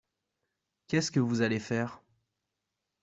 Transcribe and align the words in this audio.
Qu'est-ce 0.87 1.11
que 1.11 1.19
vous 1.19 1.43
allez 1.43 1.59
faire? 1.59 2.01